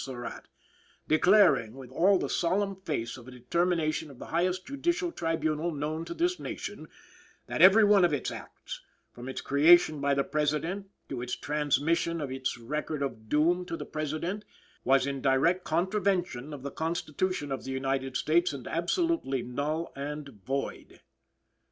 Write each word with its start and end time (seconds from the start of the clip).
Surratt; 0.03 0.47
declaring, 1.07 1.75
with 1.75 1.91
all 1.91 2.17
the 2.17 2.27
solemn 2.27 2.75
force 2.75 3.17
of 3.17 3.27
a 3.27 3.29
determination 3.29 4.09
of 4.09 4.17
the 4.17 4.25
highest 4.33 4.65
judicial 4.65 5.11
tribunal 5.11 5.71
known 5.71 6.03
to 6.03 6.15
this 6.15 6.39
nation, 6.39 6.87
that 7.45 7.61
every 7.61 7.83
one 7.83 8.03
of 8.03 8.11
its 8.11 8.31
acts, 8.31 8.81
from 9.13 9.29
its 9.29 9.41
creation 9.41 10.01
by 10.01 10.15
the 10.15 10.23
President 10.23 10.87
to 11.07 11.21
its 11.21 11.35
transmission 11.35 12.19
of 12.19 12.31
its 12.31 12.57
record 12.57 13.03
of 13.03 13.29
doom 13.29 13.63
to 13.63 13.77
the 13.77 13.85
President, 13.85 14.43
was 14.83 15.05
in 15.05 15.21
direct 15.21 15.63
contravention 15.63 16.51
of 16.51 16.63
the 16.63 16.71
Constitution 16.71 17.51
of 17.51 17.63
the 17.63 17.71
United 17.71 18.17
States 18.17 18.53
and 18.53 18.67
absolutely 18.67 19.43
null 19.43 19.93
and 19.95 20.29
void. 20.47 21.01